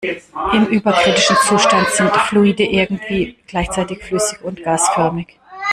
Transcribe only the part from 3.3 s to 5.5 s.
gleichzeitig flüssig und gasförmig.